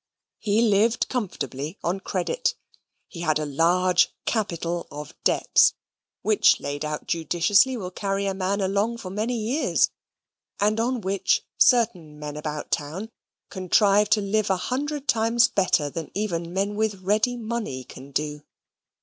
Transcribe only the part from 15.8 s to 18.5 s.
than even men with ready money can do.